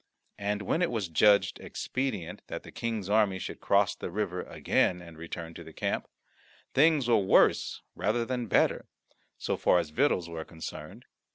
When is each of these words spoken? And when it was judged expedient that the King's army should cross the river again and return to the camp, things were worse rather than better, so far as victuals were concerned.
And 0.39 0.63
when 0.63 0.81
it 0.81 0.89
was 0.89 1.09
judged 1.09 1.59
expedient 1.59 2.41
that 2.47 2.63
the 2.63 2.71
King's 2.71 3.07
army 3.07 3.37
should 3.37 3.59
cross 3.59 3.93
the 3.93 4.09
river 4.09 4.41
again 4.41 4.99
and 4.99 5.15
return 5.15 5.53
to 5.53 5.63
the 5.63 5.73
camp, 5.73 6.07
things 6.73 7.07
were 7.07 7.19
worse 7.19 7.83
rather 7.93 8.25
than 8.25 8.47
better, 8.47 8.87
so 9.37 9.55
far 9.57 9.77
as 9.77 9.91
victuals 9.91 10.27
were 10.27 10.43
concerned. 10.43 11.05